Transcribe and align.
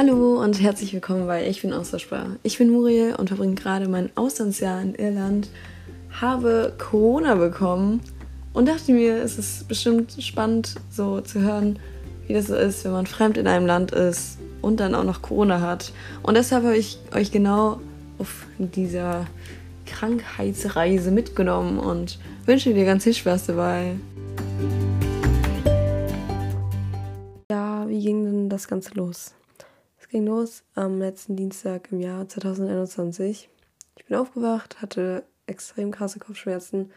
Hallo 0.00 0.40
und 0.40 0.62
herzlich 0.62 0.92
willkommen 0.92 1.26
bei 1.26 1.48
Ich 1.48 1.62
bin 1.62 1.72
austauschbar. 1.72 2.36
Ich 2.44 2.56
bin 2.56 2.70
Muriel 2.70 3.16
und 3.16 3.30
verbringe 3.30 3.56
gerade 3.56 3.88
mein 3.88 4.16
Auslandsjahr 4.16 4.80
in 4.80 4.94
Irland, 4.94 5.50
habe 6.20 6.72
Corona 6.78 7.34
bekommen 7.34 8.00
und 8.52 8.68
dachte 8.68 8.92
mir, 8.92 9.16
es 9.16 9.38
ist 9.38 9.66
bestimmt 9.66 10.12
spannend 10.22 10.76
so 10.88 11.20
zu 11.20 11.40
hören, 11.40 11.80
wie 12.28 12.32
das 12.34 12.46
so 12.46 12.54
ist, 12.54 12.84
wenn 12.84 12.92
man 12.92 13.06
fremd 13.06 13.38
in 13.38 13.48
einem 13.48 13.66
Land 13.66 13.90
ist 13.90 14.38
und 14.62 14.78
dann 14.78 14.94
auch 14.94 15.02
noch 15.02 15.20
Corona 15.20 15.60
hat. 15.60 15.92
Und 16.22 16.36
deshalb 16.36 16.62
habe 16.62 16.76
ich 16.76 17.00
euch 17.12 17.32
genau 17.32 17.80
auf 18.18 18.46
dieser 18.58 19.26
Krankheitsreise 19.84 21.10
mitgenommen 21.10 21.80
und 21.80 22.20
wünsche 22.46 22.72
dir 22.72 22.84
ganz 22.84 23.02
viel 23.02 23.14
Spaß 23.14 23.46
dabei. 23.46 23.96
Ja, 27.50 27.84
wie 27.88 28.00
ging 28.00 28.24
denn 28.26 28.48
das 28.48 28.68
Ganze 28.68 28.94
los? 28.94 29.34
Es 30.08 30.12
ging 30.12 30.24
los 30.24 30.64
am 30.74 30.98
letzten 30.98 31.36
Dienstag 31.36 31.92
im 31.92 32.00
Jahr 32.00 32.26
2021. 32.26 33.50
Ich 33.98 34.06
bin 34.06 34.16
aufgewacht, 34.16 34.80
hatte 34.80 35.22
extrem 35.46 35.90
krasse 35.90 36.18
Kopfschmerzen, 36.18 36.90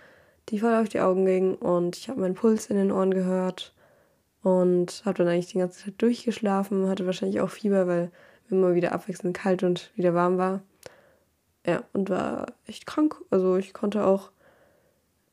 die 0.48 0.60
voll 0.60 0.74
auf 0.74 0.88
die 0.88 1.02
Augen 1.02 1.26
gingen 1.26 1.55
und 1.55 1.98
ich 1.98 2.08
habe 2.08 2.22
meinen 2.22 2.36
Puls 2.36 2.68
in 2.68 2.78
den 2.78 2.90
Ohren 2.90 3.14
gehört 3.14 3.76
und 4.44 5.02
habe 5.04 5.18
dann 5.18 5.28
eigentlich 5.28 5.52
die 5.52 5.58
ganze 5.58 5.84
Zeit 5.84 6.02
durchgeschlafen, 6.02 6.88
hatte 6.88 7.05
wahrscheinlich 7.05 7.42
auch 7.42 7.50
Fieber, 7.50 7.86
weil 7.86 8.12
immer 8.50 8.76
wieder 8.76 8.94
abwechselnd 8.94 9.36
kalt 9.36 9.64
und 9.64 9.91
wieder 9.98 10.14
warm 10.14 10.38
war. 10.38 10.62
Ja, 11.68 11.84
und 11.91 12.10
war 12.10 12.54
echt 12.66 12.86
krank. 12.86 13.18
Also 13.30 13.58
ich 13.58 13.74
konnte 13.74 14.05
auch 14.05 14.32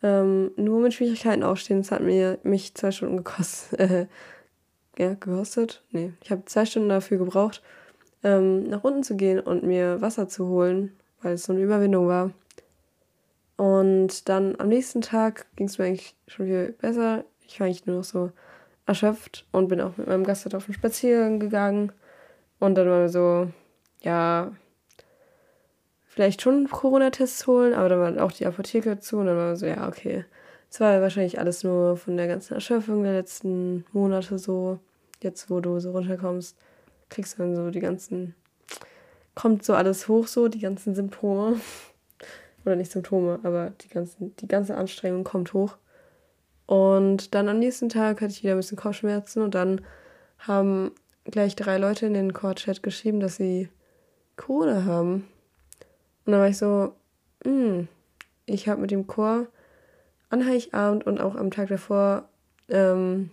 ähm, 0.02 0.50
nur 0.56 0.80
mit 0.80 0.94
Schwierigkeiten 0.94 1.44
aufstehen. 1.44 1.78
Es 1.78 1.92
hat 1.92 2.02
mir 2.02 2.40
mich 2.42 2.74
zwei 2.74 2.90
Stunden 2.90 3.18
gekostet. 3.18 4.08
Ja, 4.98 5.14
gekostet? 5.14 5.82
Nee, 5.92 6.12
ich 6.22 6.30
habe 6.30 6.44
zwei 6.46 6.64
Stunden 6.64 6.88
dafür 6.88 7.18
gebraucht, 7.18 7.62
ähm, 8.24 8.64
nach 8.64 8.82
unten 8.82 9.04
zu 9.04 9.16
gehen 9.16 9.38
und 9.38 9.62
mir 9.62 10.00
Wasser 10.00 10.28
zu 10.28 10.48
holen, 10.48 10.96
weil 11.22 11.34
es 11.34 11.44
so 11.44 11.52
eine 11.52 11.62
Überwindung 11.62 12.08
war. 12.08 12.32
Und 13.56 14.28
dann 14.28 14.56
am 14.58 14.68
nächsten 14.68 15.00
Tag 15.00 15.46
ging 15.56 15.68
es 15.68 15.78
mir 15.78 15.86
eigentlich 15.86 16.16
schon 16.26 16.46
viel 16.46 16.74
besser. 16.80 17.24
Ich 17.46 17.60
war 17.60 17.66
eigentlich 17.66 17.86
nur 17.86 17.98
noch 17.98 18.04
so 18.04 18.32
erschöpft 18.86 19.46
und 19.52 19.68
bin 19.68 19.80
auch 19.80 19.96
mit 19.96 20.08
meinem 20.08 20.24
Gastwirt 20.24 20.54
auf 20.54 20.66
den 20.66 20.74
Spaziergang 20.74 21.38
gegangen. 21.38 21.92
Und 22.58 22.74
dann 22.74 22.88
war 22.88 23.00
mir 23.00 23.08
so, 23.08 23.48
ja, 24.00 24.50
vielleicht 26.06 26.42
schon 26.42 26.68
Corona-Tests 26.68 27.46
holen, 27.46 27.74
aber 27.74 27.88
dann 27.88 28.16
war 28.16 28.24
auch 28.24 28.32
die 28.32 28.46
Apotheke 28.46 28.98
zu 28.98 29.18
und 29.18 29.26
dann 29.26 29.36
war 29.36 29.56
so, 29.56 29.66
ja, 29.66 29.86
okay. 29.86 30.24
Es 30.70 30.80
war 30.80 31.00
wahrscheinlich 31.00 31.38
alles 31.38 31.64
nur 31.64 31.96
von 31.96 32.16
der 32.16 32.26
ganzen 32.26 32.54
Erschöpfung 32.54 33.04
der 33.04 33.12
letzten 33.12 33.84
Monate 33.92 34.38
so. 34.38 34.80
Jetzt, 35.22 35.50
wo 35.50 35.60
du 35.60 35.80
so 35.80 35.92
runterkommst, 35.92 36.56
kriegst 37.08 37.34
du 37.34 37.42
dann 37.42 37.56
so 37.56 37.70
die 37.70 37.80
ganzen, 37.80 38.34
kommt 39.34 39.64
so 39.64 39.74
alles 39.74 40.08
hoch, 40.08 40.26
so, 40.26 40.48
die 40.48 40.60
ganzen 40.60 40.94
Symptome. 40.94 41.60
Oder 42.64 42.76
nicht 42.76 42.92
Symptome, 42.92 43.40
aber 43.44 43.72
die, 43.80 43.88
ganzen, 43.88 44.36
die 44.36 44.48
ganze 44.48 44.76
Anstrengung 44.76 45.24
kommt 45.24 45.52
hoch. 45.54 45.76
Und 46.66 47.34
dann 47.34 47.48
am 47.48 47.58
nächsten 47.58 47.88
Tag 47.88 48.20
hatte 48.20 48.32
ich 48.32 48.42
wieder 48.42 48.52
ein 48.52 48.58
bisschen 48.58 48.76
Kopfschmerzen 48.76 49.42
und 49.42 49.54
dann 49.54 49.80
haben 50.38 50.92
gleich 51.24 51.56
drei 51.56 51.78
Leute 51.78 52.06
in 52.06 52.14
den 52.14 52.34
Core-Chat 52.34 52.82
geschrieben, 52.82 53.20
dass 53.20 53.36
sie 53.36 53.70
Corona 54.36 54.84
haben. 54.84 55.28
Und 56.24 56.32
dann 56.32 56.40
war 56.40 56.48
ich 56.48 56.58
so, 56.58 56.92
hm, 57.44 57.88
ich 58.44 58.68
habe 58.68 58.82
mit 58.82 58.90
dem 58.90 59.06
Chor 59.06 59.46
an 60.30 60.44
Heiligabend 60.44 61.06
und 61.06 61.20
auch 61.20 61.36
am 61.36 61.50
Tag 61.50 61.68
davor 61.68 62.28
ähm, 62.68 63.30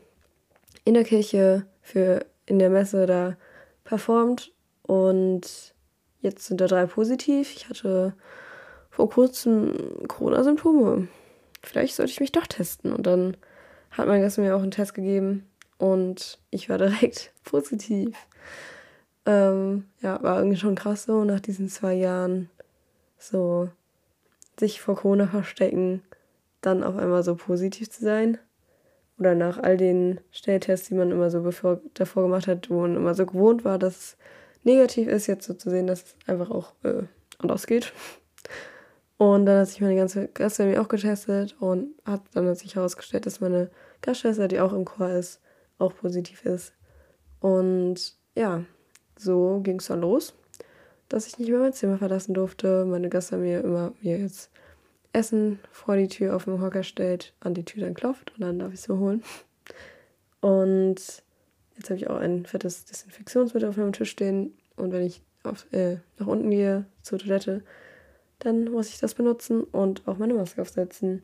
in 0.85 0.93
der 0.93 1.03
Kirche 1.03 1.65
für 1.85 2.25
in 2.47 2.57
der 2.57 2.71
Messe 2.71 3.05
da 3.05 3.37
performt 3.83 4.51
und 4.81 5.75
jetzt 6.19 6.47
sind 6.47 6.59
da 6.59 6.65
drei 6.65 6.87
positiv. 6.87 7.53
Ich 7.55 7.69
hatte 7.69 8.13
vor 8.89 9.09
kurzem 9.09 10.07
Corona-Symptome. 10.07 11.07
Vielleicht 11.61 11.95
sollte 11.95 12.11
ich 12.11 12.19
mich 12.19 12.31
doch 12.31 12.47
testen. 12.47 12.91
Und 12.91 13.05
dann 13.05 13.37
hat 13.91 14.07
mein 14.07 14.21
Gast 14.21 14.39
mir 14.39 14.55
auch 14.55 14.63
einen 14.63 14.71
Test 14.71 14.95
gegeben 14.95 15.47
und 15.77 16.39
ich 16.49 16.69
war 16.69 16.77
direkt 16.79 17.31
positiv. 17.43 18.17
Ähm, 19.27 19.85
ja, 20.01 20.21
war 20.23 20.39
irgendwie 20.39 20.57
schon 20.57 20.75
krass 20.75 21.03
so 21.03 21.23
nach 21.23 21.39
diesen 21.39 21.69
zwei 21.69 21.93
Jahren 21.93 22.49
so 23.19 23.69
sich 24.59 24.81
vor 24.81 24.95
Corona 24.95 25.27
verstecken, 25.27 26.01
dann 26.61 26.83
auf 26.83 26.97
einmal 26.97 27.21
so 27.21 27.35
positiv 27.35 27.91
zu 27.91 28.03
sein. 28.03 28.39
Oder 29.17 29.35
nach 29.35 29.57
all 29.59 29.77
den 29.77 30.19
Schnelltests, 30.31 30.89
die 30.89 30.95
man 30.95 31.11
immer 31.11 31.29
so 31.29 31.41
bevor, 31.41 31.81
davor 31.93 32.23
gemacht 32.23 32.47
hat, 32.47 32.69
wo 32.69 32.81
man 32.81 32.95
immer 32.95 33.13
so 33.13 33.25
gewohnt 33.25 33.63
war, 33.63 33.79
dass 33.79 33.97
es 33.97 34.17
negativ 34.63 35.07
ist, 35.07 35.27
jetzt 35.27 35.45
so 35.45 35.53
zu 35.53 35.69
sehen, 35.69 35.87
dass 35.87 36.03
es 36.03 36.15
einfach 36.27 36.49
auch 36.51 36.73
äh, 36.83 37.03
anders 37.37 37.67
geht. 37.67 37.93
Und 39.17 39.45
dann 39.45 39.61
hat 39.61 39.69
sich 39.69 39.79
meine 39.79 39.95
ganze 39.95 40.27
Gastfamilie 40.27 40.81
auch 40.81 40.89
getestet 40.89 41.55
und 41.61 41.93
hat 42.03 42.21
dann 42.33 42.47
hat 42.47 42.57
sich 42.57 42.75
herausgestellt, 42.75 43.25
dass 43.25 43.39
meine 43.39 43.69
Gastschwester, 44.01 44.49
die 44.49 44.59
auch 44.59 44.73
im 44.73 44.83
Chor 44.83 45.09
ist, 45.09 45.41
auch 45.77 45.95
positiv 45.95 46.43
ist. 46.43 46.73
Und 47.39 48.17
ja, 48.35 48.65
so 49.17 49.61
ging 49.63 49.79
es 49.79 49.87
dann 49.87 50.01
los 50.01 50.33
dass 51.09 51.27
ich 51.27 51.37
nicht 51.37 51.49
mehr 51.49 51.59
mein 51.59 51.73
Zimmer 51.73 51.97
verlassen 51.97 52.33
durfte. 52.33 52.85
Meine 52.85 53.09
Gastfamilie 53.09 53.59
immer 53.59 53.93
mir 54.01 54.17
jetzt 54.17 54.49
Essen 55.15 55.59
vor 55.71 55.95
die 55.95 56.07
Tür 56.07 56.35
auf 56.35 56.45
dem 56.45 56.61
Hocker 56.61 56.83
stellt, 56.83 57.33
an 57.39 57.53
die 57.53 57.65
Tür 57.65 57.83
dann 57.83 57.93
klopft 57.93 58.33
und 58.35 58.41
dann 58.41 58.59
darf 58.59 58.73
ich 58.73 58.79
es 58.79 58.87
mir 58.87 58.99
holen. 58.99 59.23
Und 60.41 60.95
jetzt 61.75 61.89
habe 61.89 61.95
ich 61.95 62.09
auch 62.09 62.17
ein 62.17 62.45
fettes 62.45 62.85
Desinfektionsmittel 62.85 63.67
auf 63.69 63.77
meinem 63.77 63.93
Tisch 63.93 64.11
stehen 64.11 64.53
und 64.75 64.91
wenn 64.91 65.03
ich 65.03 65.21
auf, 65.43 65.71
äh, 65.71 65.97
nach 66.17 66.27
unten 66.27 66.49
gehe 66.49 66.85
zur 67.01 67.19
Toilette, 67.19 67.63
dann 68.39 68.65
muss 68.65 68.89
ich 68.89 68.99
das 68.99 69.13
benutzen 69.13 69.63
und 69.63 70.07
auch 70.07 70.17
meine 70.17 70.33
Maske 70.33 70.61
aufsetzen. 70.61 71.23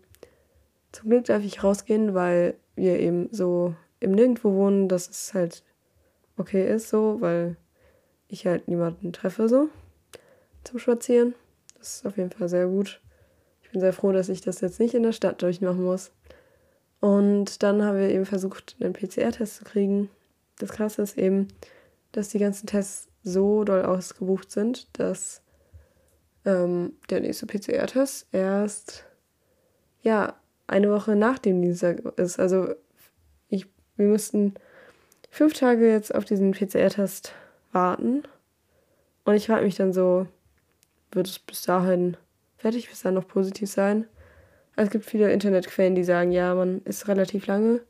Zum 0.91 1.09
Glück 1.09 1.25
darf 1.25 1.43
ich 1.43 1.63
rausgehen, 1.63 2.13
weil 2.13 2.55
wir 2.75 2.99
eben 2.99 3.29
so 3.31 3.75
im 3.99 4.11
Nirgendwo 4.11 4.53
wohnen, 4.53 4.87
dass 4.87 5.09
es 5.09 5.33
halt 5.33 5.63
okay 6.37 6.73
ist, 6.73 6.89
so, 6.89 7.17
weil 7.19 7.57
ich 8.27 8.45
halt 8.45 8.67
niemanden 8.67 9.13
treffe 9.13 9.47
so 9.49 9.69
zum 10.63 10.79
Spazieren. 10.79 11.35
Das 11.77 11.95
ist 11.95 12.05
auf 12.05 12.17
jeden 12.17 12.31
Fall 12.31 12.49
sehr 12.49 12.67
gut. 12.67 13.01
Bin 13.71 13.81
sehr 13.81 13.93
froh, 13.93 14.11
dass 14.11 14.29
ich 14.29 14.41
das 14.41 14.61
jetzt 14.61 14.79
nicht 14.79 14.93
in 14.93 15.03
der 15.03 15.13
Stadt 15.13 15.41
durchmachen 15.41 15.83
muss. 15.83 16.11
Und 16.99 17.63
dann 17.63 17.83
haben 17.83 17.97
wir 17.97 18.09
eben 18.09 18.25
versucht, 18.25 18.75
einen 18.79 18.93
PCR-Test 18.93 19.57
zu 19.57 19.63
kriegen. 19.63 20.09
Das 20.59 20.71
Krasse 20.71 21.01
ist 21.01 21.17
eben, 21.17 21.47
dass 22.11 22.29
die 22.29 22.39
ganzen 22.39 22.67
Tests 22.67 23.07
so 23.23 23.63
doll 23.63 23.83
ausgebucht 23.83 24.51
sind, 24.51 24.87
dass 24.99 25.41
ähm, 26.45 26.93
der 27.09 27.21
nächste 27.21 27.47
PCR-Test 27.47 28.27
erst 28.31 29.05
ja 30.01 30.35
eine 30.67 30.91
Woche 30.91 31.15
nach 31.15 31.39
dem 31.39 31.61
Dienstag 31.61 31.99
ist. 32.17 32.39
Also 32.39 32.73
ich, 33.49 33.67
wir 33.95 34.07
müssten 34.07 34.53
fünf 35.29 35.53
Tage 35.53 35.89
jetzt 35.89 36.13
auf 36.13 36.25
diesen 36.25 36.51
PCR-Test 36.51 37.33
warten. 37.71 38.23
Und 39.23 39.35
ich 39.35 39.47
frage 39.47 39.65
mich 39.65 39.75
dann 39.75 39.93
so, 39.93 40.27
wird 41.11 41.27
es 41.27 41.39
bis 41.39 41.63
dahin 41.63 42.17
fertig, 42.61 42.89
bis 42.89 43.01
dann 43.01 43.15
noch 43.15 43.27
positiv 43.27 43.69
sein? 43.69 44.05
Also 44.75 44.87
es 44.87 44.91
gibt 44.91 45.05
viele 45.05 45.31
Internetquellen, 45.31 45.95
die 45.95 46.03
sagen, 46.03 46.31
ja, 46.31 46.53
man 46.55 46.81
ist 46.83 47.07
relativ 47.07 47.47
lange 47.47 47.81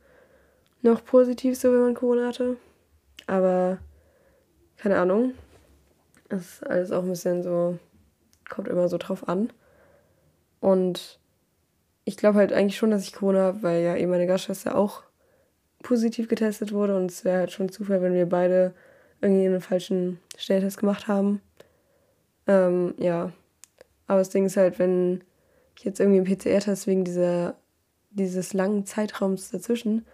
noch 0.82 1.04
positiv, 1.06 1.58
so 1.58 1.72
wenn 1.72 1.82
man 1.82 1.94
Corona 1.94 2.28
hatte. 2.28 2.58
Aber 3.28 3.78
keine 4.78 4.98
Ahnung. 4.98 5.34
Das 6.30 6.42
ist 6.42 6.66
alles 6.66 6.92
auch 6.92 7.04
ein 7.04 7.10
bisschen 7.10 7.44
so, 7.44 7.78
kommt 8.50 8.68
immer 8.68 8.88
so 8.88 8.98
drauf 8.98 9.28
an. 9.28 9.52
Und 10.60 11.20
ich 12.06 12.18
glaube 12.18 12.40
halt 12.40 12.54
eigentlich 12.54 12.78
schon, 12.78 12.92
dass 12.92 13.04
ich 13.04 13.14
Corona 13.14 13.40
habe, 13.40 13.64
weil 13.64 13.84
ja 13.84 13.96
eben 13.96 14.12
meine 14.12 14.28
Gastschwester 14.28 14.76
auch 14.78 15.04
positiv 15.84 16.28
getestet 16.28 16.72
wurde 16.72 16.96
und 16.96 17.12
es 17.12 17.26
wäre 17.26 17.40
halt 17.40 17.52
schon 17.52 17.70
Zufall, 17.70 18.02
wenn 18.02 18.14
wir 18.14 18.28
beide 18.28 18.74
irgendwie 19.20 19.46
einen 19.46 19.62
falschen 19.62 20.20
Schnelltest 20.38 20.78
gemacht 20.78 21.08
haben. 21.08 21.42
Ähm, 22.48 22.94
ja. 22.98 23.32
Aber 24.12 24.20
das 24.20 24.28
Ding 24.28 24.46
ist 24.46 24.58
halt, 24.58 24.78
wenn 24.78 25.24
ich 25.78 25.86
jetzt 25.86 26.02
irgendwie 26.02 26.18
im 26.18 26.26
PCR-Test 26.26 26.86
wegen 26.86 27.06
dieser, 27.06 27.56
dieses 28.10 28.52
langen 28.52 28.86
Zeitraums 28.86 29.52
dazwischen 29.52 30.06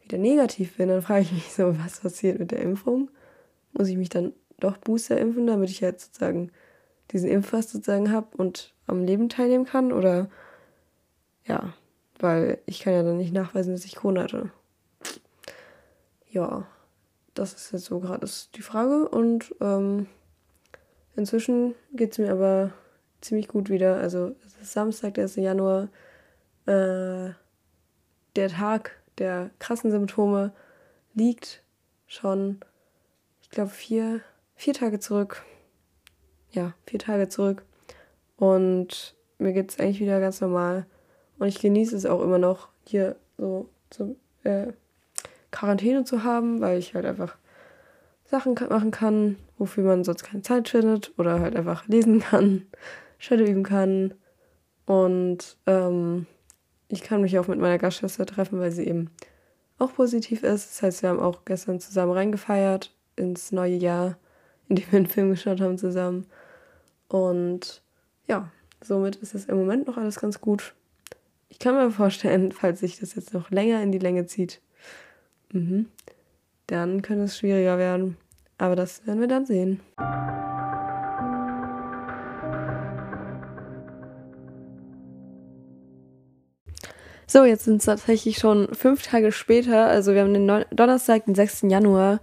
wieder 0.00 0.16
negativ 0.16 0.78
bin, 0.78 0.88
dann 0.88 1.02
frage 1.02 1.20
ich 1.24 1.32
mich 1.32 1.52
so, 1.52 1.78
was 1.78 2.00
passiert 2.00 2.38
mit 2.38 2.50
der 2.50 2.62
Impfung? 2.62 3.10
Muss 3.74 3.88
ich 3.88 3.98
mich 3.98 4.08
dann 4.08 4.32
doch 4.58 4.78
Booster 4.78 5.18
impfen, 5.18 5.46
damit 5.46 5.68
ich 5.68 5.82
halt 5.82 6.00
sozusagen 6.00 6.50
diesen 7.10 7.28
Impfpass 7.28 7.70
sozusagen 7.70 8.10
habe 8.10 8.34
und 8.38 8.72
am 8.86 9.04
Leben 9.04 9.28
teilnehmen 9.28 9.66
kann? 9.66 9.92
Oder 9.92 10.30
ja, 11.44 11.74
weil 12.20 12.56
ich 12.64 12.80
kann 12.80 12.94
ja 12.94 13.02
dann 13.02 13.18
nicht 13.18 13.34
nachweisen, 13.34 13.74
dass 13.74 13.84
ich 13.84 13.96
Corona 13.96 14.22
hatte. 14.22 14.50
Ja, 16.30 16.66
das 17.34 17.52
ist 17.52 17.72
jetzt 17.72 17.84
so 17.84 18.00
gerade 18.00 18.26
die 18.54 18.62
Frage. 18.62 19.10
Und 19.10 19.54
ähm, 19.60 20.06
inzwischen 21.16 21.74
geht 21.92 22.12
es 22.12 22.18
mir 22.18 22.32
aber 22.32 22.72
ziemlich 23.22 23.48
gut 23.48 23.70
wieder. 23.70 23.96
Also 23.96 24.34
es 24.44 24.54
ist 24.60 24.72
Samstag, 24.72 25.14
der 25.14 25.24
1. 25.24 25.36
Januar. 25.36 25.88
Äh, 26.66 27.30
der 28.36 28.48
Tag 28.48 29.02
der 29.18 29.50
krassen 29.58 29.90
Symptome 29.90 30.52
liegt 31.14 31.62
schon, 32.06 32.60
ich 33.42 33.50
glaube, 33.50 33.70
vier, 33.70 34.20
vier 34.54 34.74
Tage 34.74 34.98
zurück. 34.98 35.44
Ja, 36.50 36.74
vier 36.86 36.98
Tage 36.98 37.28
zurück. 37.28 37.64
Und 38.36 39.14
mir 39.38 39.52
geht 39.52 39.70
es 39.70 39.78
eigentlich 39.78 40.00
wieder 40.00 40.20
ganz 40.20 40.40
normal. 40.40 40.86
Und 41.38 41.48
ich 41.48 41.60
genieße 41.60 41.96
es 41.96 42.06
auch 42.06 42.20
immer 42.20 42.38
noch, 42.38 42.68
hier 42.86 43.16
so 43.36 43.68
zum 43.90 44.16
äh, 44.44 44.68
Quarantäne 45.50 46.04
zu 46.04 46.24
haben, 46.24 46.60
weil 46.60 46.78
ich 46.78 46.94
halt 46.94 47.04
einfach 47.04 47.36
Sachen 48.24 48.54
machen 48.70 48.90
kann, 48.90 49.36
wofür 49.58 49.84
man 49.84 50.04
sonst 50.04 50.24
keine 50.24 50.42
Zeit 50.42 50.68
findet 50.68 51.12
oder 51.18 51.40
halt 51.40 51.54
einfach 51.54 51.86
lesen 51.86 52.20
kann, 52.30 52.66
Shadow 53.22 53.44
üben 53.44 53.62
kann. 53.62 54.14
Und 54.84 55.56
ähm, 55.66 56.26
ich 56.88 57.02
kann 57.02 57.22
mich 57.22 57.38
auch 57.38 57.46
mit 57.46 57.60
meiner 57.60 57.78
Gastschwester 57.78 58.26
treffen, 58.26 58.58
weil 58.58 58.72
sie 58.72 58.86
eben 58.86 59.10
auch 59.78 59.94
positiv 59.94 60.42
ist. 60.42 60.70
Das 60.70 60.82
heißt, 60.82 61.02
wir 61.02 61.10
haben 61.10 61.20
auch 61.20 61.44
gestern 61.44 61.78
zusammen 61.78 62.12
reingefeiert 62.12 62.92
ins 63.16 63.52
neue 63.52 63.76
Jahr, 63.76 64.18
in 64.68 64.76
dem 64.76 64.90
wir 64.90 64.96
einen 64.98 65.06
Film 65.06 65.30
geschaut 65.30 65.60
haben 65.60 65.78
zusammen. 65.78 66.26
Und 67.08 67.82
ja, 68.26 68.50
somit 68.82 69.16
ist 69.16 69.34
es 69.34 69.46
im 69.46 69.56
Moment 69.56 69.86
noch 69.86 69.96
alles 69.96 70.18
ganz 70.18 70.40
gut. 70.40 70.74
Ich 71.48 71.60
kann 71.60 71.76
mir 71.76 71.92
vorstellen, 71.92 72.50
falls 72.52 72.80
sich 72.80 72.98
das 72.98 73.14
jetzt 73.14 73.32
noch 73.32 73.50
länger 73.50 73.82
in 73.82 73.92
die 73.92 73.98
Länge 73.98 74.26
zieht, 74.26 74.60
mhm, 75.52 75.86
dann 76.66 77.02
könnte 77.02 77.24
es 77.24 77.38
schwieriger 77.38 77.78
werden. 77.78 78.16
Aber 78.58 78.74
das 78.74 79.06
werden 79.06 79.20
wir 79.20 79.28
dann 79.28 79.46
sehen. 79.46 79.80
So, 87.32 87.44
jetzt 87.44 87.64
sind 87.64 87.78
es 87.78 87.86
tatsächlich 87.86 88.36
schon 88.36 88.68
fünf 88.74 89.04
Tage 89.04 89.32
später. 89.32 89.86
Also 89.86 90.12
wir 90.12 90.20
haben 90.20 90.34
den 90.34 90.66
Donnerstag, 90.70 91.24
den 91.24 91.34
6. 91.34 91.62
Januar. 91.62 92.20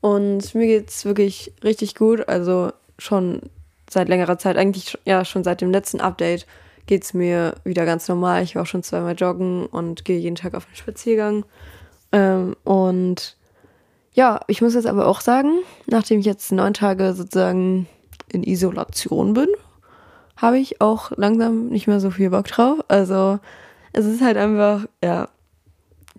Und 0.00 0.54
mir 0.54 0.66
geht 0.66 0.88
es 0.88 1.04
wirklich 1.04 1.52
richtig 1.62 1.94
gut. 1.94 2.26
Also 2.26 2.72
schon 2.98 3.42
seit 3.90 4.08
längerer 4.08 4.38
Zeit, 4.38 4.56
eigentlich 4.56 4.96
ja 5.04 5.26
schon 5.26 5.44
seit 5.44 5.60
dem 5.60 5.70
letzten 5.70 6.00
Update, 6.00 6.46
geht 6.86 7.04
es 7.04 7.12
mir 7.12 7.56
wieder 7.64 7.84
ganz 7.84 8.08
normal. 8.08 8.44
Ich 8.44 8.54
war 8.54 8.62
auch 8.62 8.66
schon 8.66 8.82
zweimal 8.82 9.14
joggen 9.14 9.66
und 9.66 10.06
gehe 10.06 10.18
jeden 10.18 10.36
Tag 10.36 10.54
auf 10.54 10.64
einen 10.64 10.76
Spaziergang. 10.76 11.44
Ähm, 12.12 12.56
und 12.64 13.36
ja, 14.14 14.40
ich 14.46 14.62
muss 14.62 14.72
jetzt 14.72 14.86
aber 14.86 15.06
auch 15.06 15.20
sagen, 15.20 15.50
nachdem 15.84 16.20
ich 16.20 16.24
jetzt 16.24 16.50
neun 16.50 16.72
Tage 16.72 17.12
sozusagen 17.12 17.88
in 18.32 18.42
Isolation 18.42 19.34
bin, 19.34 19.48
habe 20.38 20.56
ich 20.58 20.80
auch 20.80 21.12
langsam 21.14 21.68
nicht 21.68 21.86
mehr 21.86 22.00
so 22.00 22.10
viel 22.10 22.30
Bock 22.30 22.46
drauf. 22.46 22.78
Also 22.88 23.38
es 23.96 24.04
ist 24.04 24.20
halt 24.20 24.36
einfach, 24.36 24.86
ja, 25.02 25.28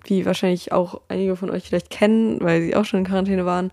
wie 0.04 0.26
wahrscheinlich 0.26 0.72
auch 0.72 1.02
einige 1.10 1.36
von 1.36 1.52
euch 1.52 1.68
vielleicht 1.68 1.90
kennen, 1.90 2.42
weil 2.42 2.62
sie 2.62 2.76
auch 2.76 2.86
schon 2.86 3.00
in 3.00 3.06
Quarantäne 3.06 3.46
waren, 3.46 3.72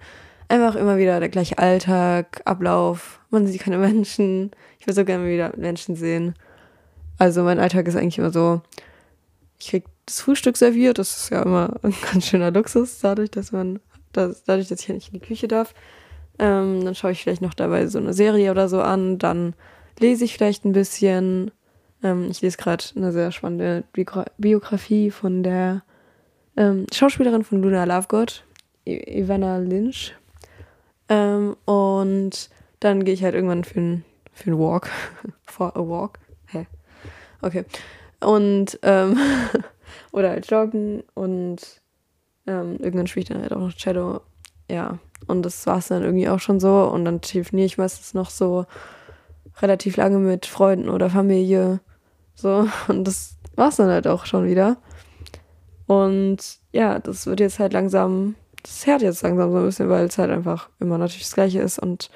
einfach 0.49 0.75
immer 0.75 0.99
wieder 0.99 1.21
der 1.21 1.31
gleiche 1.31 1.59
Alltag, 1.59 2.43
Ablauf, 2.45 3.21
man 3.31 3.47
sieht 3.47 3.63
keine 3.63 3.79
Menschen. 3.79 4.51
Ich 4.79 4.87
würde 4.87 4.95
so 4.95 5.05
gerne 5.05 5.27
wieder 5.27 5.53
Menschen 5.57 5.97
sehen. 5.97 6.35
Also 7.19 7.43
mein 7.43 7.59
Alltag 7.59 7.89
ist 7.89 7.97
eigentlich 7.97 8.19
immer 8.19 8.31
so, 8.31 8.61
ich 9.59 9.69
krieg 9.71 9.85
das 10.05 10.21
Frühstück 10.21 10.59
serviert, 10.59 10.99
das 10.99 11.17
ist 11.17 11.31
ja 11.31 11.43
immer 11.43 11.75
ein 11.83 11.95
ganz 12.13 12.27
schöner 12.27 12.51
Luxus, 12.51 13.01
dadurch, 13.01 13.31
dass 13.31 13.53
man 13.53 13.81
dass, 14.13 14.45
dadurch, 14.45 14.69
dass 14.69 14.81
ich 14.81 14.89
ja 14.89 14.95
nicht 14.95 15.13
in 15.13 15.21
die 15.21 15.27
Küche 15.27 15.49
darf. 15.49 15.75
Ähm, 16.39 16.85
dann 16.85 16.95
schaue 16.95 17.13
ich 17.13 17.23
vielleicht 17.23 17.43
noch 17.43 17.55
dabei 17.55 17.87
so 17.87 17.99
eine 17.99 18.13
Serie 18.13 18.51
oder 18.51 18.69
so 18.69 18.81
an. 18.83 19.19
Dann 19.19 19.55
lese 19.99 20.25
ich 20.25 20.35
vielleicht 20.35 20.65
ein 20.65 20.73
bisschen. 20.73 21.51
Ähm, 22.05 22.29
ich 22.31 22.43
lese 22.43 22.59
gerade 22.59 22.85
eine 22.95 23.11
sehr 23.11 23.33
spannende 23.33 23.83
Biografie 24.37 25.11
von 25.11 25.43
der 25.43 25.83
ähm, 26.57 26.87
Schauspielerin 26.93 27.43
von 27.43 27.63
Luna 27.63 27.85
Lovegood, 27.85 28.45
Ivana 28.85 29.57
Lynch. 29.57 30.15
Ähm, 31.09 31.57
und 31.65 32.51
dann 32.81 33.05
gehe 33.05 33.15
ich 33.15 33.25
halt 33.25 33.35
irgendwann 33.35 33.65
für 33.65 33.81
einen 33.81 34.05
für 34.33 34.59
Walk. 34.59 34.91
For 35.47 35.77
a 35.77 35.81
walk. 35.81 36.19
Hä? 36.47 36.67
Okay. 37.41 37.65
Und, 38.21 38.79
ähm, 38.83 39.17
oder 40.13 40.31
halt 40.31 40.51
joggen 40.51 41.03
und 41.15 41.81
ähm, 42.47 42.77
irgendwann 42.81 43.07
spiele 43.07 43.23
ich 43.23 43.29
dann 43.29 43.43
halt 43.43 43.53
auch 43.53 43.61
noch 43.61 43.75
Cello. 43.75 44.21
Ja, 44.71 44.99
und 45.27 45.43
das 45.43 45.67
war 45.67 45.79
es 45.79 45.89
dann 45.89 46.03
irgendwie 46.03 46.29
auch 46.29 46.41
schon 46.41 46.61
so. 46.61 46.85
Und 46.85 47.05
dann 47.05 47.21
telefoniere 47.21 47.67
ich 47.67 47.79
meistens 47.79 48.15
noch 48.15 48.31
so 48.31 48.67
relativ 49.63 49.97
lange 49.97 50.19
mit 50.19 50.47
Freunden 50.47 50.89
oder 50.89 51.11
Familie. 51.11 51.81
So, 52.35 52.69
und 52.89 53.05
das 53.05 53.37
war 53.57 53.69
es 53.69 53.77
dann 53.77 53.89
halt 53.89 54.07
auch 54.07 54.27
schon 54.27 54.47
wieder. 54.47 54.77
Und 55.87 56.39
ja, 56.73 56.99
das 56.99 57.27
wird 57.27 57.41
jetzt 57.41 57.59
halt 57.59 57.73
langsam, 57.73 58.35
das 58.63 58.87
hört 58.87 59.03
jetzt 59.03 59.23
langsam 59.23 59.53
so 59.53 59.59
ein 59.59 59.65
bisschen, 59.65 59.89
weil 59.89 60.07
es 60.07 60.19
halt 60.19 60.31
einfach 60.31 60.71
immer 60.81 60.99
natürlich 60.99 61.25
das 61.25 61.35
Gleiche 61.35 61.61
ist 61.61 61.79
und 61.79 62.11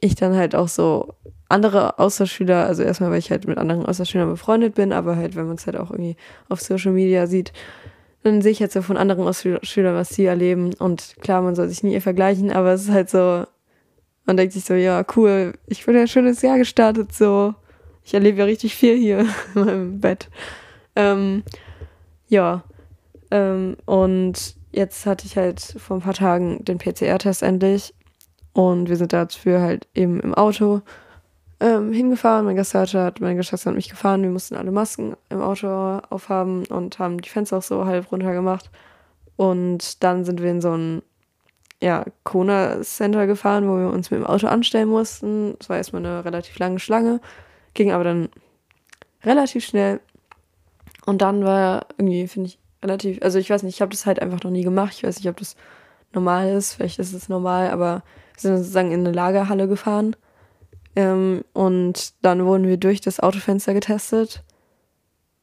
ich 0.00 0.14
dann 0.16 0.34
halt 0.34 0.54
auch 0.54 0.68
so 0.68 1.14
andere 1.48 1.98
Austauschschüler, 1.98 2.66
also 2.66 2.82
erstmal, 2.82 3.10
weil 3.10 3.18
ich 3.18 3.30
halt 3.30 3.46
mit 3.46 3.58
anderen 3.58 3.86
Austauschschülern 3.86 4.28
befreundet 4.28 4.74
bin, 4.74 4.92
aber 4.92 5.16
halt, 5.16 5.36
wenn 5.36 5.46
man 5.46 5.56
es 5.56 5.66
halt 5.66 5.76
auch 5.76 5.90
irgendwie 5.90 6.16
auf 6.48 6.60
Social 6.60 6.92
Media 6.92 7.26
sieht, 7.26 7.52
dann 8.22 8.42
sehe 8.42 8.52
ich 8.52 8.58
jetzt 8.58 8.74
so 8.74 8.82
von 8.82 8.96
anderen 8.96 9.32
Schülern, 9.34 9.94
was 9.94 10.08
sie 10.08 10.24
erleben. 10.24 10.74
Und 10.74 11.16
klar, 11.20 11.42
man 11.42 11.54
soll 11.54 11.68
sich 11.68 11.82
nie 11.82 12.00
vergleichen, 12.00 12.50
aber 12.50 12.72
es 12.72 12.84
ist 12.84 12.90
halt 12.90 13.10
so, 13.10 13.44
man 14.24 14.36
denkt 14.36 14.54
sich 14.54 14.64
so, 14.64 14.74
ja, 14.74 15.04
cool, 15.14 15.52
ich 15.66 15.84
bin 15.84 15.94
ja 15.94 16.02
ein 16.02 16.08
schönes 16.08 16.42
Jahr 16.42 16.58
gestartet, 16.58 17.12
so. 17.14 17.54
Ich 18.04 18.14
erlebe 18.14 18.38
ja 18.38 18.44
richtig 18.44 18.74
viel 18.74 18.96
hier 18.96 19.20
in 19.54 19.64
meinem 19.64 20.00
Bett. 20.00 20.28
Ähm, 20.94 21.42
ja. 22.28 22.62
Ähm, 23.30 23.76
und 23.86 24.56
jetzt 24.72 25.06
hatte 25.06 25.26
ich 25.26 25.36
halt 25.36 25.60
vor 25.60 25.96
ein 25.96 26.02
paar 26.02 26.14
Tagen 26.14 26.64
den 26.64 26.78
PCR-Test 26.78 27.42
endlich. 27.42 27.94
Und 28.52 28.88
wir 28.88 28.96
sind 28.96 29.12
dafür 29.12 29.60
halt 29.60 29.88
eben 29.94 30.20
im 30.20 30.34
Auto 30.34 30.82
ähm, 31.60 31.92
hingefahren. 31.92 32.44
Mein 32.44 32.56
Gastvater 32.56 33.04
hat, 33.04 33.20
meine 33.20 33.36
Geschwister 33.36 33.70
hat 33.70 33.76
mich 33.76 33.88
gefahren. 33.88 34.22
Wir 34.22 34.30
mussten 34.30 34.54
alle 34.54 34.70
Masken 34.70 35.16
im 35.30 35.40
Auto 35.40 35.66
aufhaben 36.10 36.66
und 36.66 36.98
haben 36.98 37.20
die 37.20 37.28
Fenster 37.28 37.58
auch 37.58 37.62
so 37.62 37.84
halb 37.84 38.12
runter 38.12 38.32
gemacht. 38.32 38.70
Und 39.36 40.04
dann 40.04 40.24
sind 40.24 40.42
wir 40.42 40.50
in 40.50 40.60
so 40.60 40.76
ein 40.76 41.02
ja, 41.82 42.04
Corona-Center 42.22 43.26
gefahren, 43.26 43.68
wo 43.68 43.76
wir 43.76 43.90
uns 43.90 44.10
mit 44.10 44.20
dem 44.20 44.26
Auto 44.26 44.46
anstellen 44.46 44.88
mussten. 44.88 45.54
Das 45.58 45.68
war 45.68 45.76
erstmal 45.76 46.04
eine 46.04 46.24
relativ 46.24 46.58
lange 46.58 46.78
Schlange, 46.78 47.20
ging 47.74 47.92
aber 47.92 48.04
dann 48.04 48.28
relativ 49.22 49.64
schnell. 49.64 50.00
Und 51.06 51.20
dann 51.22 51.44
war 51.44 51.86
irgendwie, 51.98 52.26
finde 52.28 52.48
ich, 52.48 52.58
relativ, 52.82 53.22
also 53.22 53.38
ich 53.38 53.50
weiß 53.50 53.62
nicht, 53.62 53.76
ich 53.76 53.80
habe 53.82 53.90
das 53.90 54.06
halt 54.06 54.20
einfach 54.20 54.42
noch 54.42 54.50
nie 54.50 54.62
gemacht. 54.62 54.94
Ich 54.96 55.04
weiß 55.04 55.16
nicht, 55.16 55.28
ob 55.28 55.36
das 55.36 55.56
normal 56.12 56.50
ist, 56.50 56.74
vielleicht 56.74 56.98
ist 56.98 57.12
es 57.12 57.28
normal, 57.28 57.70
aber 57.70 58.02
wir 58.34 58.40
sind 58.40 58.56
sozusagen 58.58 58.92
in 58.92 59.00
eine 59.00 59.12
Lagerhalle 59.12 59.68
gefahren 59.68 60.16
ähm, 60.96 61.44
und 61.52 62.14
dann 62.22 62.44
wurden 62.44 62.66
wir 62.66 62.76
durch 62.76 63.00
das 63.00 63.20
Autofenster 63.20 63.74
getestet. 63.74 64.44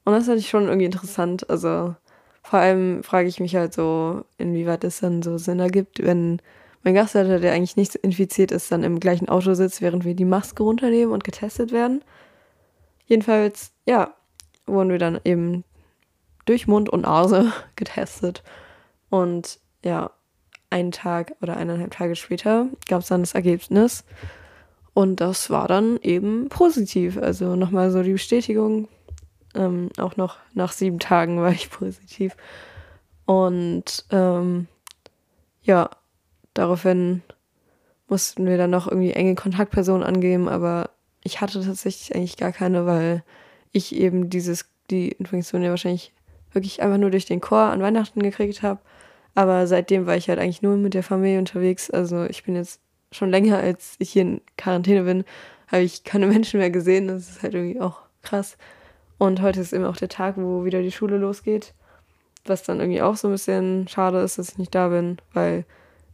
Und 0.05 0.13
das 0.13 0.25
fand 0.25 0.39
ich 0.39 0.49
schon 0.49 0.65
irgendwie 0.65 0.85
interessant. 0.85 1.49
Also 1.49 1.95
vor 2.41 2.59
allem 2.59 3.03
frage 3.03 3.27
ich 3.27 3.39
mich 3.39 3.55
halt 3.55 3.73
so, 3.73 4.23
inwieweit 4.37 4.83
es 4.83 4.99
dann 4.99 5.21
so 5.21 5.37
Sinn 5.37 5.59
ergibt, 5.59 6.03
wenn 6.03 6.41
mein 6.83 6.95
Gastleiter, 6.95 7.39
der 7.39 7.53
eigentlich 7.53 7.77
nicht 7.77 7.95
infiziert 7.95 8.51
ist, 8.51 8.71
dann 8.71 8.83
im 8.83 8.99
gleichen 8.99 9.29
Auto 9.29 9.53
sitzt, 9.53 9.81
während 9.81 10.03
wir 10.05 10.15
die 10.15 10.25
Maske 10.25 10.63
runternehmen 10.63 11.13
und 11.13 11.23
getestet 11.23 11.71
werden. 11.71 12.03
Jedenfalls, 13.05 13.71
ja, 13.85 14.15
wurden 14.65 14.89
wir 14.89 14.97
dann 14.97 15.19
eben 15.23 15.63
durch 16.45 16.67
Mund 16.67 16.89
und 16.89 17.01
Nase 17.01 17.51
getestet. 17.75 18.43
Und 19.09 19.59
ja, 19.83 20.11
einen 20.69 20.91
Tag 20.91 21.35
oder 21.41 21.57
eineinhalb 21.57 21.91
Tage 21.91 22.15
später 22.15 22.67
gab 22.87 23.01
es 23.01 23.07
dann 23.07 23.21
das 23.21 23.35
Ergebnis. 23.35 24.05
Und 24.93 25.21
das 25.21 25.49
war 25.49 25.67
dann 25.67 25.97
eben 26.01 26.49
positiv. 26.49 27.17
Also 27.17 27.55
nochmal 27.55 27.91
so 27.91 28.01
die 28.03 28.13
Bestätigung. 28.13 28.87
Ähm, 29.53 29.89
auch 29.97 30.15
noch 30.15 30.37
nach 30.53 30.71
sieben 30.71 30.99
Tagen 30.99 31.41
war 31.41 31.51
ich 31.51 31.69
positiv. 31.69 32.35
Und 33.25 34.05
ähm, 34.09 34.67
ja, 35.61 35.89
daraufhin 36.53 37.21
mussten 38.07 38.45
wir 38.45 38.57
dann 38.57 38.69
noch 38.69 38.87
irgendwie 38.87 39.11
enge 39.11 39.35
Kontaktpersonen 39.35 40.03
angeben, 40.03 40.49
aber 40.49 40.89
ich 41.23 41.41
hatte 41.41 41.63
tatsächlich 41.63 42.15
eigentlich 42.15 42.37
gar 42.37 42.51
keine, 42.51 42.85
weil 42.85 43.23
ich 43.71 43.95
eben 43.95 44.29
dieses, 44.29 44.69
die 44.89 45.09
Infektion 45.09 45.63
ja 45.63 45.69
wahrscheinlich 45.69 46.13
wirklich 46.51 46.81
einfach 46.81 46.97
nur 46.97 47.11
durch 47.11 47.25
den 47.25 47.41
Chor 47.41 47.59
an 47.59 47.81
Weihnachten 47.81 48.21
gekriegt 48.21 48.61
habe. 48.63 48.81
Aber 49.33 49.65
seitdem 49.67 50.05
war 50.05 50.17
ich 50.17 50.27
halt 50.27 50.39
eigentlich 50.39 50.61
nur 50.61 50.75
mit 50.75 50.93
der 50.93 51.03
Familie 51.03 51.39
unterwegs. 51.39 51.89
Also 51.89 52.25
ich 52.25 52.43
bin 52.43 52.55
jetzt 52.55 52.81
schon 53.11 53.29
länger, 53.29 53.57
als 53.57 53.95
ich 53.99 54.11
hier 54.11 54.23
in 54.23 54.41
Quarantäne 54.57 55.03
bin, 55.03 55.23
habe 55.67 55.83
ich 55.83 56.03
keine 56.03 56.27
Menschen 56.27 56.59
mehr 56.59 56.69
gesehen. 56.69 57.07
Das 57.07 57.29
ist 57.29 57.43
halt 57.43 57.53
irgendwie 57.53 57.79
auch 57.79 58.01
krass. 58.21 58.57
Und 59.17 59.41
heute 59.41 59.61
ist 59.61 59.73
eben 59.73 59.85
auch 59.85 59.97
der 59.97 60.09
Tag, 60.09 60.35
wo 60.37 60.65
wieder 60.65 60.81
die 60.81 60.91
Schule 60.91 61.17
losgeht. 61.17 61.73
Was 62.45 62.63
dann 62.63 62.79
irgendwie 62.79 63.01
auch 63.01 63.15
so 63.15 63.27
ein 63.27 63.33
bisschen 63.33 63.87
schade 63.87 64.19
ist, 64.19 64.39
dass 64.39 64.49
ich 64.49 64.57
nicht 64.57 64.73
da 64.73 64.89
bin, 64.89 65.17
weil 65.31 65.63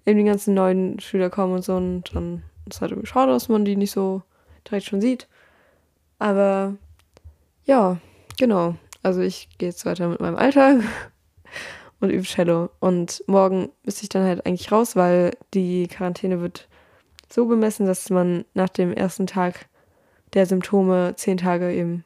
eben 0.07 0.19
die 0.19 0.25
ganzen 0.25 0.53
neuen 0.53 0.99
Schüler 0.99 1.29
kommen 1.29 1.53
und 1.53 1.63
so. 1.63 1.75
Und 1.75 2.15
dann 2.15 2.43
ist 2.65 2.81
halt 2.81 2.91
irgendwie 2.91 3.07
schade, 3.07 3.31
dass 3.31 3.49
man 3.49 3.65
die 3.65 3.75
nicht 3.75 3.91
so 3.91 4.23
direkt 4.65 4.85
schon 4.85 5.01
sieht. 5.01 5.27
Aber 6.17 6.75
ja, 7.65 7.97
genau. 8.37 8.75
Also 9.03 9.21
ich 9.21 9.49
gehe 9.57 9.69
jetzt 9.69 9.85
weiter 9.85 10.07
mit 10.07 10.19
meinem 10.19 10.37
Alltag 10.37 10.81
und 11.99 12.09
übe 12.09 12.23
Cello. 12.23 12.69
Und 12.79 13.23
morgen 13.27 13.69
müsste 13.83 14.03
ich 14.03 14.09
dann 14.09 14.23
halt 14.23 14.45
eigentlich 14.45 14.71
raus, 14.71 14.95
weil 14.95 15.31
die 15.53 15.87
Quarantäne 15.87 16.41
wird 16.41 16.67
so 17.29 17.45
bemessen, 17.45 17.85
dass 17.85 18.09
man 18.09 18.45
nach 18.53 18.69
dem 18.69 18.93
ersten 18.93 19.27
Tag 19.27 19.67
der 20.33 20.45
Symptome 20.45 21.13
zehn 21.17 21.37
Tage 21.37 21.73
eben 21.73 22.05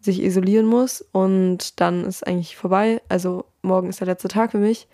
sich 0.00 0.22
isolieren 0.22 0.66
muss 0.66 1.04
und 1.12 1.80
dann 1.80 2.04
ist 2.04 2.26
eigentlich 2.26 2.56
vorbei. 2.56 3.02
Also 3.08 3.44
morgen 3.62 3.88
ist 3.88 4.00
der 4.00 4.06
letzte 4.06 4.28
Tag 4.28 4.52
für 4.52 4.58
mich. 4.58 4.88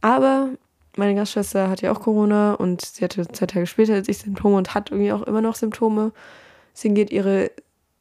Aber 0.00 0.48
meine 0.96 1.14
Gastschwester 1.14 1.68
hat 1.68 1.80
ja 1.82 1.92
auch 1.92 2.00
Corona 2.00 2.54
und 2.54 2.82
sie 2.82 3.04
hatte 3.04 3.26
zwei 3.28 3.46
Tage 3.46 3.66
später 3.66 3.94
als 3.94 4.08
ich 4.08 4.18
Symptome 4.18 4.56
und 4.56 4.74
hat 4.74 4.90
irgendwie 4.90 5.12
auch 5.12 5.22
immer 5.22 5.40
noch 5.40 5.54
Symptome. 5.54 6.12
Deswegen 6.74 6.94
geht 6.94 7.10
ihre 7.10 7.50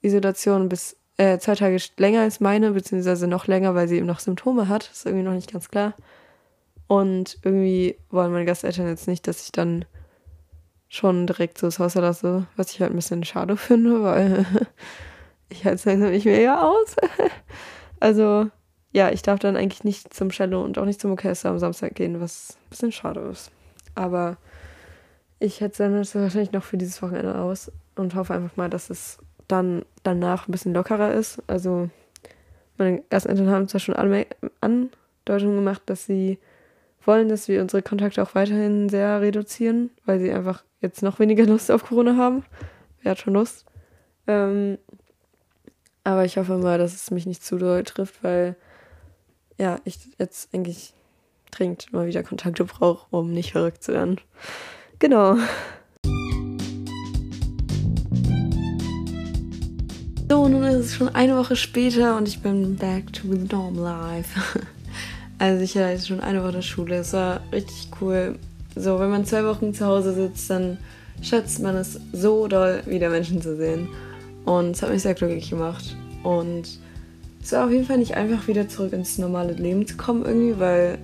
Isolation 0.01 0.69
bis 0.69 0.97
äh, 1.17 1.37
zwei 1.39 1.55
Tage 1.55 1.77
länger 1.97 2.21
als 2.21 2.39
meine, 2.39 2.71
beziehungsweise 2.71 3.27
noch 3.27 3.47
länger, 3.47 3.75
weil 3.75 3.87
sie 3.87 3.97
eben 3.97 4.07
noch 4.07 4.19
Symptome 4.19 4.67
hat. 4.67 4.89
Das 4.89 4.99
ist 4.99 5.05
irgendwie 5.05 5.23
noch 5.23 5.33
nicht 5.33 5.51
ganz 5.51 5.69
klar. 5.69 5.93
Und 6.87 7.37
irgendwie 7.43 7.97
wollen 8.09 8.33
meine 8.33 8.45
Gasteltern 8.45 8.87
jetzt 8.87 9.07
nicht, 9.07 9.27
dass 9.27 9.43
ich 9.43 9.51
dann 9.51 9.85
schon 10.89 11.25
direkt 11.25 11.57
so 11.57 11.67
das 11.67 11.79
Haus 11.79 11.93
verlasse, 11.93 12.47
was 12.57 12.73
ich 12.73 12.81
halt 12.81 12.91
ein 12.91 12.97
bisschen 12.97 13.23
schade 13.23 13.55
finde, 13.57 14.03
weil 14.03 14.45
ich 15.49 15.63
halte 15.63 15.75
es 15.75 15.85
langsam 15.85 16.11
nicht 16.11 16.25
mehr 16.25 16.61
aus. 16.61 16.95
also, 17.99 18.49
ja, 18.91 19.09
ich 19.11 19.21
darf 19.21 19.39
dann 19.39 19.55
eigentlich 19.55 19.83
nicht 19.83 20.13
zum 20.13 20.29
Cello 20.29 20.63
und 20.63 20.77
auch 20.77 20.85
nicht 20.85 20.99
zum 20.99 21.11
Orchester 21.11 21.49
am 21.49 21.59
Samstag 21.59 21.95
gehen, 21.95 22.19
was 22.19 22.57
ein 22.57 22.69
bisschen 22.69 22.91
schade 22.91 23.21
ist. 23.21 23.51
Aber 23.95 24.37
ich 25.39 25.61
hätte 25.61 25.83
dann 25.83 25.93
wahrscheinlich 25.95 26.51
noch 26.51 26.63
für 26.63 26.77
dieses 26.77 27.01
Wochenende 27.01 27.35
aus 27.35 27.71
und 27.95 28.15
hoffe 28.15 28.33
einfach 28.33 28.57
mal, 28.57 28.69
dass 28.69 28.89
es 28.89 29.17
dann 29.47 29.83
danach 30.03 30.47
ein 30.47 30.51
bisschen 30.51 30.73
lockerer 30.73 31.13
ist. 31.13 31.41
Also, 31.47 31.89
meine 32.77 33.01
Gasteltern 33.09 33.49
haben 33.49 33.67
zwar 33.67 33.79
schon 33.79 33.95
Andeutungen 33.95 35.55
gemacht, 35.55 35.81
dass 35.85 36.05
sie 36.05 36.37
wollen, 37.05 37.29
dass 37.29 37.47
wir 37.47 37.61
unsere 37.61 37.81
Kontakte 37.81 38.21
auch 38.21 38.35
weiterhin 38.35 38.89
sehr 38.89 39.21
reduzieren, 39.21 39.89
weil 40.05 40.19
sie 40.19 40.31
einfach 40.31 40.63
jetzt 40.81 41.01
noch 41.01 41.19
weniger 41.19 41.45
Lust 41.45 41.71
auf 41.71 41.85
Corona 41.85 42.17
haben. 42.17 42.43
Wer 43.01 43.11
hat 43.11 43.19
schon 43.19 43.33
Lust? 43.33 43.65
Ähm, 44.27 44.77
aber 46.03 46.25
ich 46.25 46.37
hoffe 46.37 46.57
mal, 46.57 46.77
dass 46.77 46.93
es 46.93 47.11
mich 47.11 47.25
nicht 47.25 47.43
zu 47.43 47.57
doll 47.57 47.83
trifft, 47.83 48.23
weil 48.23 48.55
ja, 49.57 49.79
ich 49.85 49.97
jetzt 50.17 50.53
eigentlich 50.53 50.93
dringend 51.51 51.91
mal 51.91 52.07
wieder 52.07 52.23
Kontakte 52.23 52.65
brauche, 52.65 53.05
um 53.11 53.31
nicht 53.31 53.51
verrückt 53.51 53.83
zu 53.83 53.93
werden. 53.93 54.19
Genau. 54.99 55.37
So, 60.29 60.47
nun 60.47 60.63
ist 60.63 60.85
es 60.85 60.95
schon 60.95 61.09
eine 61.09 61.35
Woche 61.35 61.57
später 61.57 62.15
und 62.15 62.25
ich 62.25 62.41
bin 62.41 62.77
back 62.77 63.11
to 63.11 63.23
the 63.23 63.47
normal 63.51 63.83
life. 63.83 64.39
Also 65.39 65.63
ich 65.63 65.75
hatte 65.75 65.99
schon 66.05 66.19
eine 66.19 66.43
Woche 66.43 66.61
Schule. 66.61 66.97
Es 66.97 67.13
war 67.13 67.41
richtig 67.51 67.89
cool. 67.99 68.37
So, 68.75 68.99
wenn 68.99 69.09
man 69.09 69.25
zwei 69.25 69.43
Wochen 69.43 69.73
zu 69.73 69.87
Hause 69.87 70.13
sitzt, 70.13 70.51
dann 70.51 70.77
schätzt 71.19 71.63
man 71.63 71.75
es 71.75 71.99
so 72.13 72.47
doll, 72.47 72.83
wieder 72.85 73.09
Menschen 73.09 73.41
zu 73.41 73.57
sehen. 73.57 73.89
Und 74.45 74.75
es 74.75 74.83
hat 74.83 74.91
mich 74.91 75.01
sehr 75.01 75.15
glücklich 75.15 75.49
gemacht. 75.49 75.95
Und 76.21 76.79
es 77.43 77.51
war 77.51 77.65
auf 77.65 77.71
jeden 77.71 77.85
Fall 77.85 77.97
nicht 77.97 78.15
einfach, 78.15 78.47
wieder 78.47 78.67
zurück 78.67 78.93
ins 78.93 79.17
normale 79.17 79.53
Leben 79.53 79.87
zu 79.87 79.97
kommen 79.97 80.25
irgendwie, 80.25 80.59
weil 80.59 80.97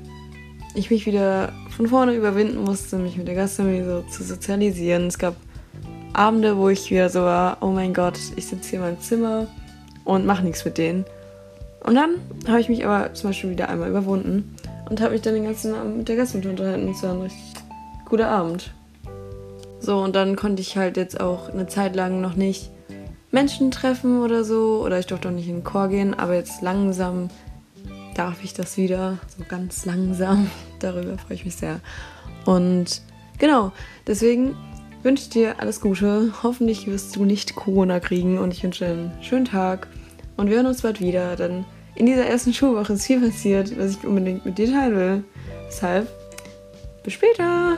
ich 0.75 0.91
mich 0.91 1.05
wieder 1.05 1.51
von 1.75 1.87
vorne 1.87 2.13
überwinden 2.13 2.63
musste, 2.63 2.97
mich 2.97 3.17
mit 3.17 3.27
der 3.27 3.35
Gastronomie 3.35 3.83
so 3.83 4.03
zu 4.03 4.23
sozialisieren. 4.23 5.07
Es 5.07 5.17
gab 5.17 5.35
Abende, 6.13 6.57
wo 6.57 6.69
ich 6.69 6.89
wieder 6.89 7.09
so 7.09 7.21
war, 7.21 7.57
oh 7.61 7.67
mein 7.71 7.93
Gott, 7.93 8.17
ich 8.35 8.47
sitze 8.47 8.69
hier 8.69 8.79
in 8.79 8.85
meinem 8.85 9.01
Zimmer 9.01 9.47
und 10.03 10.25
mache 10.25 10.43
nichts 10.43 10.63
mit 10.65 10.77
denen. 10.77 11.05
Und 11.83 11.95
dann 11.95 12.15
habe 12.47 12.59
ich 12.59 12.69
mich 12.69 12.85
aber 12.85 13.13
zum 13.13 13.29
Beispiel 13.29 13.51
wieder 13.51 13.69
einmal 13.69 13.89
überwunden 13.89 14.55
und 14.89 15.01
habe 15.01 15.13
mich 15.13 15.21
dann 15.21 15.33
den 15.33 15.45
ganzen 15.45 15.73
Abend 15.73 15.97
mit 15.97 16.09
der 16.09 16.15
Gastmutter 16.15 16.49
unterhalten. 16.49 16.89
Es 16.89 17.03
war 17.03 17.13
ein 17.13 17.21
richtig 17.21 17.53
guter 18.05 18.29
Abend. 18.29 18.73
So, 19.79 19.99
und 19.99 20.15
dann 20.15 20.35
konnte 20.35 20.61
ich 20.61 20.75
halt 20.75 20.97
jetzt 20.97 21.19
auch 21.19 21.49
eine 21.49 21.67
Zeit 21.67 21.95
lang 21.95 22.19
noch 22.19 22.35
nicht 22.35 22.71
Menschen 23.37 23.69
treffen 23.69 24.21
oder 24.21 24.43
so. 24.43 24.81
Oder 24.83 24.97
ich 24.97 25.05
durfte 25.05 25.29
auch 25.29 25.33
nicht 25.33 25.47
in 25.47 25.57
den 25.57 25.63
Chor 25.63 25.89
gehen, 25.89 26.15
aber 26.15 26.33
jetzt 26.33 26.63
langsam 26.63 27.29
darf 28.15 28.43
ich 28.43 28.53
das 28.53 28.77
wieder. 28.77 29.19
So 29.37 29.43
ganz 29.47 29.85
langsam. 29.85 30.49
Darüber 30.79 31.19
freue 31.19 31.35
ich 31.35 31.45
mich 31.45 31.55
sehr. 31.55 31.79
Und 32.45 33.03
genau, 33.37 33.71
deswegen 34.07 34.55
wünsche 35.03 35.23
ich 35.23 35.29
dir 35.29 35.59
alles 35.59 35.81
Gute. 35.81 36.33
Hoffentlich 36.41 36.87
wirst 36.87 37.15
du 37.15 37.25
nicht 37.25 37.55
Corona 37.55 37.99
kriegen 37.99 38.39
und 38.39 38.53
ich 38.53 38.63
wünsche 38.63 38.85
dir 38.85 38.91
einen 38.91 39.11
schönen 39.21 39.45
Tag. 39.45 39.87
Und 40.35 40.49
wir 40.49 40.55
hören 40.55 40.65
uns 40.65 40.81
bald 40.81 40.99
wieder, 40.99 41.35
denn 41.35 41.63
in 41.93 42.07
dieser 42.07 42.25
ersten 42.25 42.53
Schulwoche 42.53 42.93
ist 42.93 43.05
viel 43.05 43.21
passiert, 43.21 43.77
was 43.77 43.91
ich 43.91 44.03
unbedingt 44.03 44.45
mit 44.45 44.57
dir 44.57 44.71
teilen 44.71 44.95
will. 44.95 45.23
Deshalb, 45.67 46.07
bis 47.03 47.13
später! 47.13 47.77